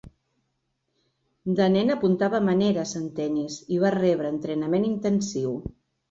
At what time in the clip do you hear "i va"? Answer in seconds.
3.75-3.91